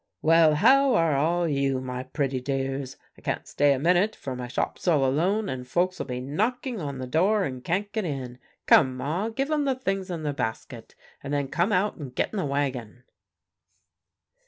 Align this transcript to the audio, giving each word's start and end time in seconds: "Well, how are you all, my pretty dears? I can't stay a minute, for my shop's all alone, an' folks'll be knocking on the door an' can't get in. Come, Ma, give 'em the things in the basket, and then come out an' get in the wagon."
"Well, 0.23 0.55
how 0.55 0.95
are 0.95 1.47
you 1.47 1.75
all, 1.75 1.81
my 1.83 2.01
pretty 2.01 2.41
dears? 2.41 2.97
I 3.19 3.21
can't 3.21 3.47
stay 3.47 3.71
a 3.71 3.77
minute, 3.77 4.15
for 4.15 4.35
my 4.35 4.47
shop's 4.47 4.87
all 4.87 5.05
alone, 5.05 5.47
an' 5.47 5.63
folks'll 5.63 6.05
be 6.07 6.19
knocking 6.19 6.81
on 6.81 6.97
the 6.97 7.05
door 7.05 7.43
an' 7.43 7.61
can't 7.61 7.91
get 7.91 8.03
in. 8.05 8.39
Come, 8.65 8.97
Ma, 8.97 9.29
give 9.29 9.51
'em 9.51 9.65
the 9.65 9.75
things 9.75 10.09
in 10.09 10.23
the 10.23 10.33
basket, 10.33 10.95
and 11.21 11.31
then 11.31 11.49
come 11.49 11.71
out 11.71 11.99
an' 11.99 12.09
get 12.09 12.33
in 12.33 12.37
the 12.37 12.45
wagon." 12.45 13.03